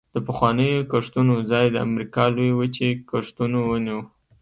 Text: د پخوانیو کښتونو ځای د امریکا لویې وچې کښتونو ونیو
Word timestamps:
د 0.13 0.17
پخوانیو 0.27 0.87
کښتونو 0.91 1.33
ځای 1.51 1.65
د 1.71 1.75
امریکا 1.87 2.23
لویې 2.35 2.53
وچې 2.59 2.89
کښتونو 3.09 3.59
ونیو 3.69 3.99